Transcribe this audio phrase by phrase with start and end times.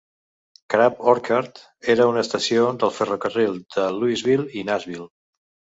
[0.73, 1.61] Crab Orchard
[1.95, 5.11] era una estació del ferrocarril de Louisville i Nashville.